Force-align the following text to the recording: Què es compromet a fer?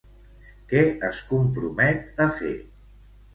Què 0.71 0.79
es 1.09 1.19
compromet 1.33 2.25
a 2.27 2.29
fer? 2.41 2.55